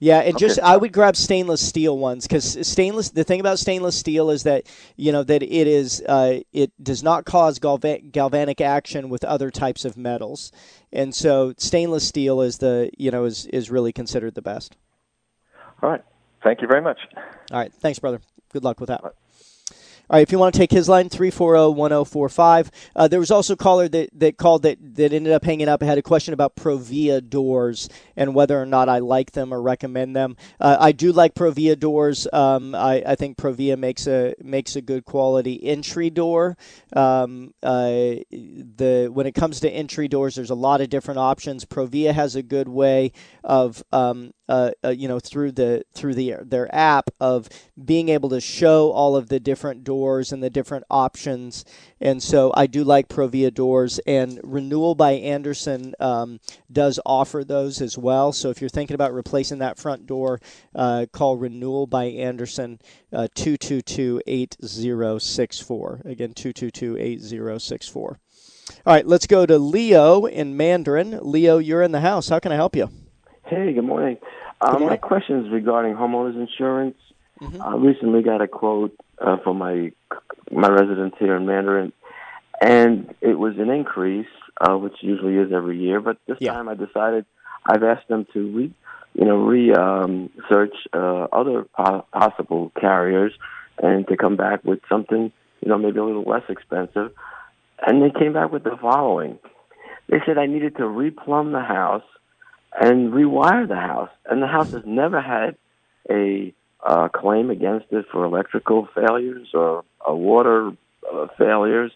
[0.00, 0.46] Yeah, and Okay.
[0.46, 3.10] just I would grab stainless steel ones because stainless.
[3.10, 4.64] The thing about stainless steel is that
[4.96, 9.50] you know that it is uh, it does not cause galva- galvanic action with other
[9.50, 10.52] types of metals,
[10.92, 14.76] and so stainless steel is the you know is is really considered the best.
[15.82, 16.04] All right.
[16.44, 16.98] Thank you very much.
[17.16, 18.20] All right, thanks, brother.
[18.52, 19.02] Good luck with that.
[20.10, 22.70] All right, if you want to take his line, 340-1045.
[22.96, 25.82] Uh, there was also a caller that, that called that, that ended up hanging up,
[25.82, 29.60] I had a question about Provia doors and whether or not I like them or
[29.60, 30.38] recommend them.
[30.58, 32.26] Uh, I do like Provia doors.
[32.32, 36.56] Um, I, I think Provia makes a makes a good quality entry door.
[36.94, 37.90] Um, uh,
[38.30, 41.66] the when it comes to entry doors, there's a lot of different options.
[41.66, 43.12] Provia has a good way
[43.44, 47.48] of um, uh, uh, you know through the through the their app of
[47.82, 51.64] being able to show all of the different doors and the different options.
[52.00, 57.80] And so I do like Provia doors and Renewal by Andersen um, does offer those
[57.80, 58.32] as well.
[58.32, 60.40] So if you're thinking about replacing that front door
[60.74, 62.80] uh, call Renewal by Andersen
[63.12, 71.18] uh, 222-8064 again 222-8064 all right let's go to Leo in Mandarin.
[71.22, 72.28] Leo you're in the house.
[72.28, 72.90] How can I help you
[73.48, 74.18] Hey, good morning.
[74.60, 74.88] Um, morning.
[74.90, 76.96] My question is regarding homeowners insurance.
[77.40, 77.60] Mhm.
[77.64, 79.90] I recently got a quote uh, for my
[80.50, 81.92] my residence here in Mandarin,
[82.60, 84.28] and it was an increase,
[84.60, 86.00] uh, which usually is every year.
[86.00, 86.52] But this Yeah.
[86.52, 87.24] time, I decided
[87.64, 88.70] I've asked them to re,
[89.14, 93.32] you know, re um, search uh, other po- possible carriers
[93.82, 97.12] and to come back with something, you know, maybe a little less expensive.
[97.86, 99.38] And they came back with the following.
[100.08, 102.02] They said I needed to replumb the house
[102.80, 104.10] and rewire the house.
[104.26, 105.56] And the house has never had
[106.10, 106.52] a
[106.84, 110.72] uh, claim against it for electrical failures or uh, water
[111.12, 111.90] uh, failures.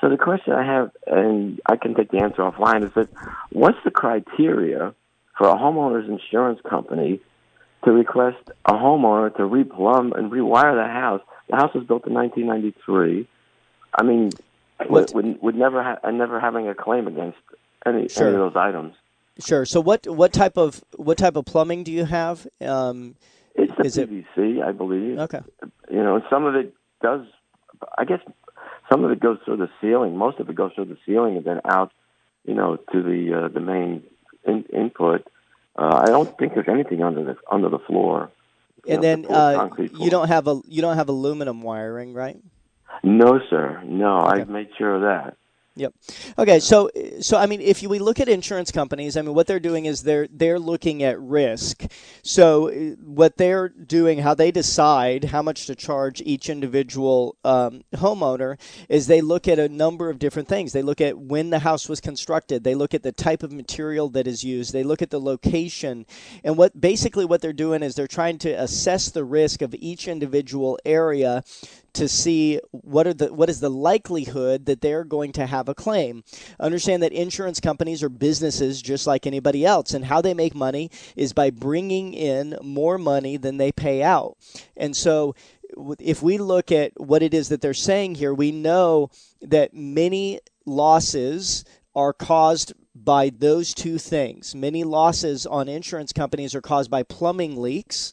[0.00, 3.08] So the question I have, and I can take the answer offline, is that
[3.50, 4.94] what's the criteria
[5.36, 7.20] for a homeowner's insurance company
[7.84, 11.20] to request a homeowner to replumb and rewire the house?
[11.50, 13.26] The house was built in 1993.
[13.98, 14.30] I mean,
[14.86, 17.38] What- with, with, with never ha- and never having a claim against
[17.84, 18.28] any, Sure.
[18.28, 18.94] any of those items.
[19.40, 19.64] Sure.
[19.64, 22.46] So what what type of what type of plumbing do you have?
[22.60, 23.14] Um,
[23.54, 25.18] It's the Is it- PVC, I believe.
[25.18, 25.40] okay.
[25.90, 27.22] You know, some of it does.
[27.96, 28.20] I guess
[28.90, 30.16] some of it goes through the ceiling.
[30.16, 31.92] Most of it goes through the ceiling and then out,
[32.44, 34.02] you know, to the uh, the main
[34.44, 35.26] in, input.
[35.76, 38.30] Uh, I don't think there's anything under the under the floor.
[38.86, 39.68] You And know, then the uh,
[40.00, 42.36] you don't have a you don't have aluminum wiring, right?
[43.04, 43.80] No, sir.
[43.84, 44.40] No, Okay.
[44.40, 45.36] I've made sure of that.
[45.78, 45.94] Yep.
[46.38, 46.58] Okay.
[46.58, 49.60] So, so I mean, if you, we look at insurance companies, I mean, what they're
[49.60, 51.84] doing is they're they're looking at risk.
[52.22, 52.68] So,
[53.00, 59.06] what they're doing, how they decide how much to charge each individual um, homeowner, is
[59.06, 60.72] they look at a number of different things.
[60.72, 62.64] They look at when the house was constructed.
[62.64, 64.72] They look at the type of material that is used.
[64.72, 66.06] They look at the location,
[66.42, 70.08] and what basically what they're doing is they're trying to assess the risk of each
[70.08, 71.44] individual area
[71.98, 75.74] to see what are the what is the likelihood that they're going to have a
[75.74, 76.24] claim.
[76.58, 80.90] Understand that insurance companies are businesses just like anybody else, and how they make money
[81.16, 84.36] is by bringing in more money than they pay out.
[84.76, 85.34] And so
[85.98, 89.10] if we look at what it is that they're saying here, we know
[89.42, 94.54] that many losses are caused by those two things.
[94.54, 98.12] Many losses on insurance companies are caused by plumbing leaks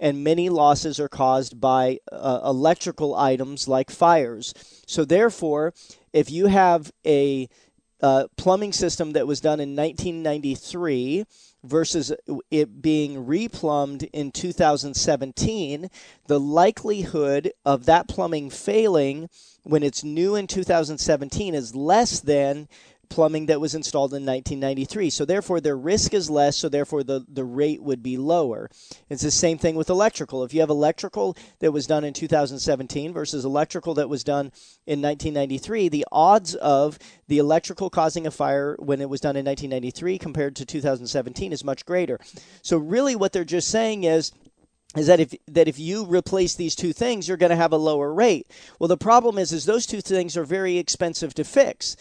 [0.00, 4.54] and many losses are caused by uh, electrical items like fires.
[4.86, 5.74] So, therefore,
[6.12, 7.48] if you have a
[8.00, 11.24] uh, plumbing system that was done in 1993
[11.62, 12.12] versus
[12.50, 15.88] it being replumbed in 2017,
[16.26, 19.28] the likelihood of that plumbing failing
[19.62, 22.68] when it's new in 2017 is less than
[23.08, 25.10] plumbing that was installed in 1993.
[25.10, 26.56] So therefore, their risk is less.
[26.56, 28.70] So therefore, the, the rate would be lower.
[29.08, 30.44] It's the same thing with electrical.
[30.44, 34.52] If you have electrical that was done in 2017 versus electrical that was done
[34.86, 39.44] in 1993, the odds of the electrical causing a fire when it was done in
[39.44, 42.18] 1993 compared to 2017 is much greater.
[42.62, 44.32] So really, what they're just saying is
[44.96, 47.76] is that if that if you replace these two things you're going to have a
[47.76, 48.50] lower rate.
[48.78, 51.96] Well the problem is is those two things are very expensive to fix.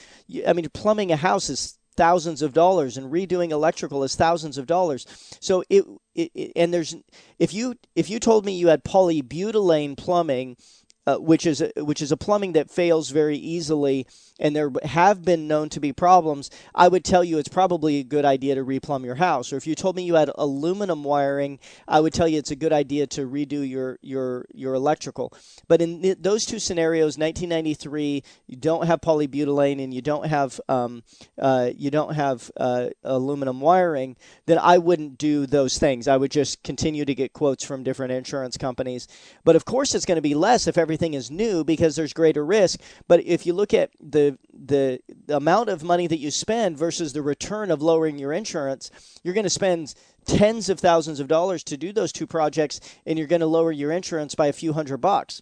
[0.47, 4.65] I mean plumbing a house is thousands of dollars and redoing electrical is thousands of
[4.65, 5.05] dollars.
[5.39, 6.95] So it, it, it and there's
[7.39, 10.57] if you if you told me you had polybutylene plumbing
[11.05, 14.07] uh, which is a, which is a plumbing that fails very easily,
[14.39, 18.03] and there have been known to be problems, I would tell you it's probably a
[18.03, 19.53] good idea to replumb your house.
[19.53, 22.55] Or if you told me you had aluminum wiring, I would tell you it's a
[22.55, 25.33] good idea to redo your your your electrical.
[25.67, 30.59] But in th- those two scenarios, 1993, you don't have polybutylene and you don't have
[30.69, 31.03] um,
[31.39, 36.07] uh, you don't have uh, aluminum wiring, then I wouldn't do those things.
[36.07, 39.07] I would just continue to get quotes from different insurance companies.
[39.43, 42.13] But of course, it's going to be less if every everything is new because there's
[42.13, 42.79] greater risk.
[43.07, 47.13] But if you look at the, the the amount of money that you spend versus
[47.13, 48.91] the return of lowering your insurance,
[49.23, 53.17] you're going to spend tens of thousands of dollars to do those two projects, and
[53.17, 55.41] you're going to lower your insurance by a few hundred bucks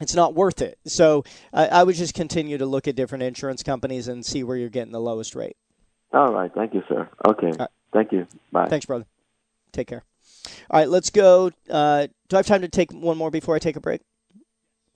[0.00, 0.78] it's not worth it.
[0.84, 4.56] So I, I, would just continue to look at different insurance companies and see where
[4.56, 5.56] you're getting the lowest rate.
[6.12, 6.52] All right.
[6.54, 7.08] Thank you, sir.
[7.26, 7.52] Okay.
[7.58, 7.70] Right.
[7.92, 8.26] Thank you.
[8.52, 8.68] Bye.
[8.68, 9.06] Thanks, brother.
[9.72, 10.04] Take care.
[10.70, 10.88] All right.
[10.88, 11.50] Let's go.
[11.70, 14.02] Uh, do I have time to take one more before I take a break?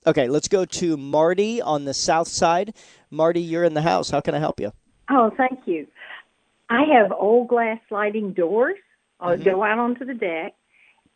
[0.07, 2.75] Okay, let's go to Marty on the south side.
[3.11, 4.11] Marty, you're in the house.
[4.11, 4.73] How can I help you?
[5.11, 5.87] Oh, thank you.
[6.71, 8.77] I have old glass sliding doors.
[9.19, 9.45] I'll mm-hmm.
[9.45, 10.55] go out onto the deck,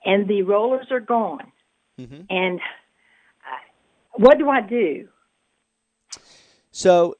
[0.05, 1.51] and the rollers are gone.
[1.99, 2.23] Mm-hmm.
[2.29, 3.59] And uh,
[4.14, 5.09] what do I do?
[6.73, 7.14] So,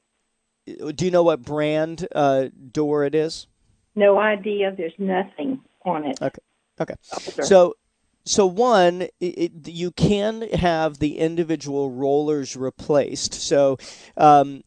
[0.65, 3.47] do you know what brand uh, door it is?
[3.95, 4.75] No idea.
[4.75, 6.21] There's nothing on it.
[6.21, 6.41] Okay.
[6.79, 6.95] Okay.
[7.43, 7.75] So
[8.25, 13.35] so one, it, you can have the individual rollers replaced.
[13.35, 13.77] So
[14.17, 14.63] um,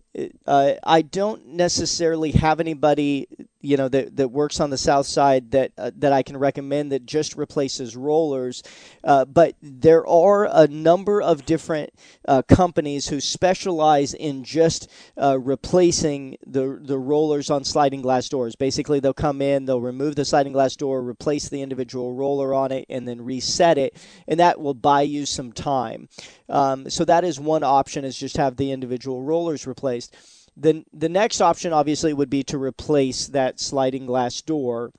[0.47, 3.29] uh, I don't necessarily have anybody
[3.61, 6.93] you know that, that works on the south side that uh, that I can recommend
[6.93, 8.63] that just replaces rollers,
[9.03, 11.91] uh, but there are a number of different
[12.27, 14.89] uh, companies who specialize in just
[15.21, 18.55] uh, replacing the the rollers on sliding glass doors.
[18.55, 22.71] Basically, they'll come in, they'll remove the sliding glass door, replace the individual roller on
[22.71, 23.97] it, and then reset it,
[24.29, 26.09] and that will buy you some time.
[26.49, 30.15] Um, so that is one option: is just have the individual rollers replaced.
[30.61, 34.91] The, the next option, obviously, would be to replace that sliding glass door.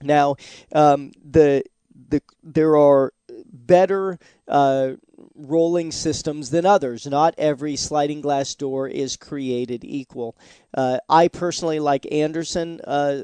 [0.00, 0.36] Now,
[0.72, 1.64] um, the,
[2.08, 3.12] the, there are
[3.52, 4.92] better uh,
[5.34, 7.06] rolling systems than others.
[7.06, 10.36] Not every sliding glass door is created equal.
[10.72, 13.22] Uh, I personally like Andersen uh,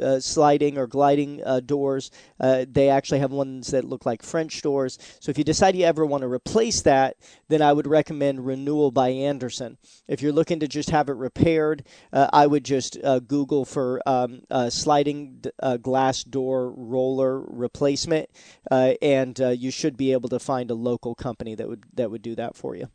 [0.00, 2.10] uh uh, sliding or gliding uh, doors.
[2.40, 4.98] Uh, they actually have ones that look like French doors.
[5.20, 7.16] So if you decide you ever want to replace that,
[7.48, 9.78] then I would recommend Renewal by Andersen.
[10.06, 14.00] If you're looking to just have it repaired, uh, I would just uh, Google for
[14.06, 15.44] um, sliding
[15.82, 18.30] glass door roller replacement,
[18.70, 22.34] and you should be able to find a local company that would that would do
[22.34, 22.88] that for you.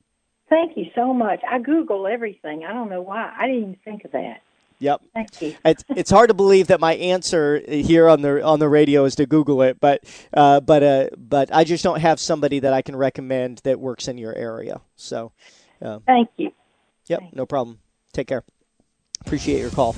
[0.49, 1.39] Thank you so much.
[1.49, 2.63] I Google everything.
[2.65, 3.33] I don't know why.
[3.37, 4.41] I didn't even think of that.
[4.83, 5.01] Yep.
[5.13, 5.55] Thank you.
[5.63, 9.15] it's it's hard to believe that my answer here on the on the radio is
[9.15, 10.03] to Google it, but
[10.33, 14.09] uh, but uh, but I just don't have somebody that I can recommend that works
[14.09, 14.81] in your area.
[14.97, 15.31] So.
[15.81, 16.51] Uh, Thank you.
[17.07, 17.21] Yep.
[17.33, 17.79] No problem.
[18.13, 18.43] Take care.
[19.25, 19.95] Appreciate your call.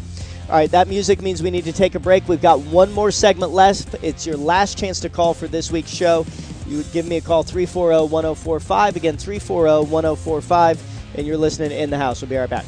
[0.49, 2.27] All right, that music means we need to take a break.
[2.27, 3.95] We've got one more segment left.
[4.03, 6.25] It's your last chance to call for this week's show.
[6.67, 8.95] You would give me a call 340 1045.
[8.95, 10.83] Again, 340 1045.
[11.17, 12.21] And you're listening in the house.
[12.21, 12.65] We'll be right back.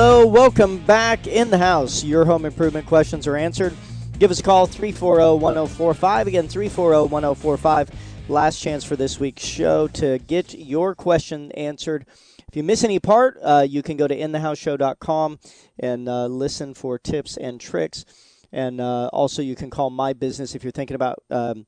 [0.00, 2.04] Hello, welcome back in the house.
[2.04, 3.74] Your home improvement questions are answered.
[4.20, 6.28] Give us a call 340 1045.
[6.28, 7.90] Again, 340 1045
[8.28, 12.06] last chance for this week's show to get your question answered.
[12.46, 15.40] If you miss any part, uh, you can go to inthehouseshow.com
[15.80, 18.04] and uh, listen for tips and tricks.
[18.52, 21.24] And uh, also, you can call my business if you're thinking about.
[21.28, 21.66] Um,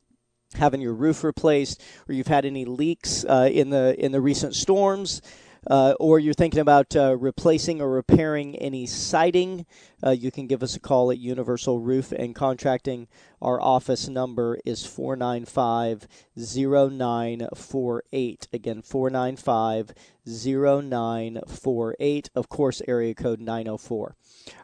[0.55, 4.55] having your roof replaced, or you've had any leaks uh, in the in the recent
[4.55, 5.21] storms,
[5.67, 9.65] uh, or you're thinking about uh, replacing or repairing any siding,
[10.05, 13.09] uh, you can give us a call at Universal Roof and Contracting.
[13.43, 16.07] Our office number is 495
[16.37, 18.49] 0948.
[18.53, 19.95] Again, 495
[20.27, 22.31] 0948.
[22.35, 24.17] Of course, area code 904.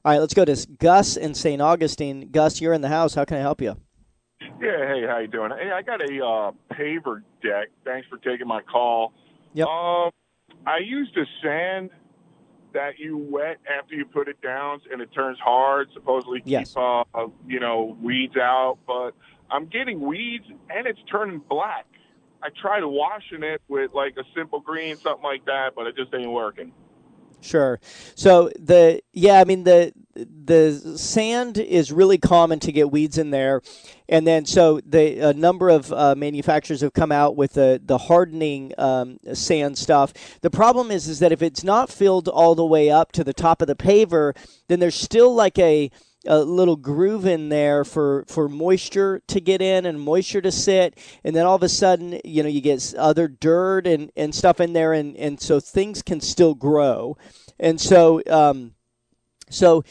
[0.04, 1.60] All right, let's go to Gus in St.
[1.60, 2.28] Augustine.
[2.30, 3.14] Gus, you're in the house.
[3.14, 3.76] How can I help you?
[4.60, 5.50] Yeah, hey, how you doing?
[5.50, 7.68] Hey, I got a uh, paver deck.
[7.84, 9.12] Thanks for taking my call.
[9.54, 9.66] Yep.
[9.66, 10.10] Um,
[10.66, 11.90] I used a sand
[12.72, 16.70] that you wet after you put it down and it turns hard, supposedly yes.
[16.70, 17.04] keep uh,
[17.46, 18.78] you know weeds out.
[18.86, 19.12] But
[19.50, 21.86] I'm getting weeds and it's turning black.
[22.42, 26.12] I tried washing it with like a simple green, something like that, but it just
[26.14, 26.72] ain't working.
[27.40, 27.80] Sure.
[28.14, 29.92] So the yeah, I mean the
[30.44, 33.62] the sand is really common to get weeds in there,
[34.08, 37.98] and then so the a number of uh, manufacturers have come out with the the
[37.98, 40.12] hardening um, sand stuff.
[40.40, 43.34] The problem is is that if it's not filled all the way up to the
[43.34, 44.36] top of the paver,
[44.68, 45.90] then there's still like a
[46.26, 50.98] a little groove in there for, for moisture to get in and moisture to sit.
[51.24, 54.60] And then all of a sudden you know you get other dirt and, and stuff
[54.60, 57.16] in there and, and so things can still grow.
[57.58, 58.74] And so um,
[59.50, 59.84] so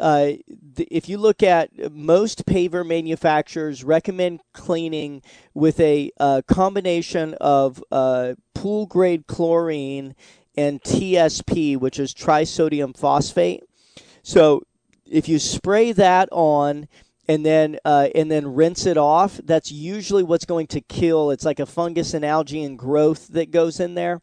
[0.00, 0.32] uh,
[0.76, 5.22] if you look at most paver manufacturers recommend cleaning
[5.54, 6.10] with a
[6.48, 10.14] combination of uh, pool grade chlorine
[10.56, 13.62] and TSP, which is trisodium phosphate.
[14.22, 14.62] So
[15.10, 16.88] if you spray that on
[17.28, 21.30] and then uh, and then rinse it off, that's usually what's going to kill.
[21.30, 24.20] It's like a fungus and algae and growth that goes in there.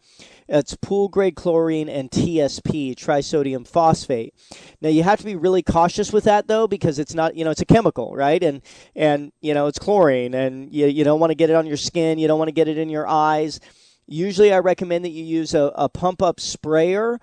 [0.49, 4.33] It's pool grade chlorine and TSP, trisodium phosphate.
[4.81, 7.51] Now you have to be really cautious with that though because it's not, you know,
[7.51, 8.41] it's a chemical, right?
[8.43, 8.63] And
[8.95, 11.77] and you know, it's chlorine and you you don't want to get it on your
[11.77, 13.59] skin, you don't want to get it in your eyes.
[14.07, 17.19] Usually I recommend that you use a, a pump up sprayer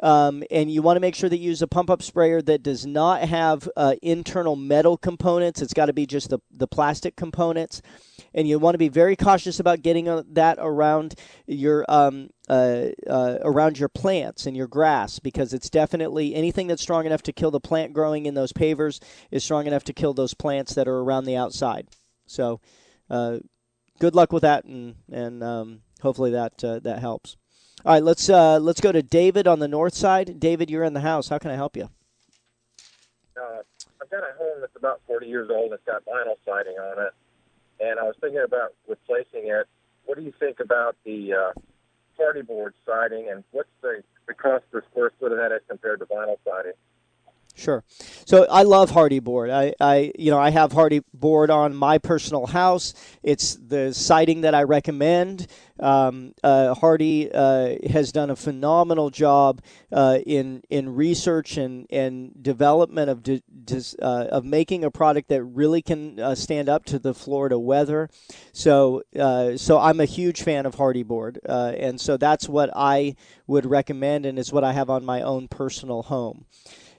[0.00, 2.62] um, and you want to make sure that you use a pump up sprayer that
[2.62, 5.62] does not have uh, internal metal components.
[5.62, 7.80] It's got to be just the, the plastic components.
[8.34, 11.14] And you want to be very cautious about getting uh, that around
[11.46, 16.82] your um, uh, uh, around your plants and your grass because it's definitely anything that's
[16.82, 20.12] strong enough to kill the plant growing in those pavers is strong enough to kill
[20.12, 21.88] those plants that are around the outside.
[22.26, 22.60] So,
[23.08, 23.38] uh,
[23.98, 27.36] good luck with that, and and um, hopefully that uh, that helps.
[27.86, 30.40] All right, let's uh, let's go to David on the north side.
[30.40, 31.28] David, you're in the house.
[31.28, 31.88] How can I help you?
[33.40, 33.62] Uh,
[34.02, 35.72] I've got a home that's about 40 years old.
[35.72, 37.12] It's got vinyl siding on it,
[37.78, 39.68] and I was thinking about replacing it.
[40.04, 41.60] What do you think about the uh,
[42.18, 46.00] Hardie board siding, and what's the, the cost per square foot of that as compared
[46.00, 46.72] to vinyl siding?
[47.56, 47.84] Sure.
[48.26, 49.48] So I love Hardie board.
[49.48, 52.92] I, I, you know, I have Hardie board on my personal house.
[53.22, 55.46] It's the siding that I recommend.
[55.80, 62.32] Um, uh, Hardie uh, has done a phenomenal job uh, in in research and, and
[62.42, 63.42] development of de,
[64.02, 68.10] uh, of making a product that really can uh, stand up to the Florida weather.
[68.52, 73.16] So uh, so I'm a huge fan of Hardie board, and so that's what I
[73.46, 76.44] would recommend, and it's what I have on my own personal home.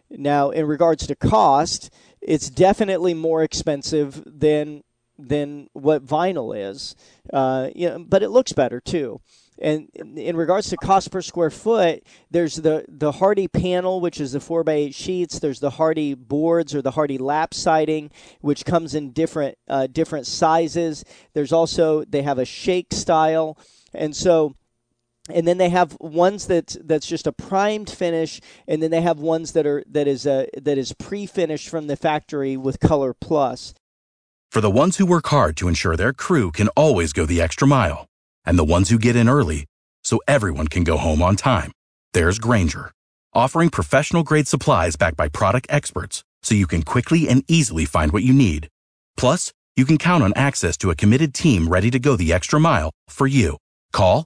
[0.10, 4.84] Now, in regards to cost, it's definitely more expensive than
[5.20, 6.96] than what vinyl is.
[7.34, 9.20] Uh, you know, but it looks better too.
[9.60, 14.34] And in regards to cost per square foot, there's the the Hardie panel, which is
[14.34, 15.40] the four by eight sheets.
[15.40, 20.28] There's the Hardie boards or the Hardie lap siding, which comes in different uh, different
[20.28, 21.04] sizes.
[21.34, 23.58] There's also they have a shake style,
[23.96, 24.56] and so
[25.30, 29.20] and then they have ones that that's just a primed finish, and then they have
[29.20, 33.74] ones that are that is a that is pre-finished from the factory with ColorPlus.
[34.52, 37.68] For the ones who work hard to ensure their crew can always go the extra
[37.68, 38.08] mile,
[38.46, 39.66] and the ones who get in early
[40.04, 41.72] so everyone can go home on time,
[42.14, 42.92] there's Grainger,
[43.34, 48.14] offering professional grade supplies backed by product experts, so you can quickly and easily find
[48.14, 48.70] what you need.
[49.18, 52.60] Plus, you can count on access to a committed team ready to go the extra
[52.60, 53.58] mile for you.
[53.92, 54.26] Call,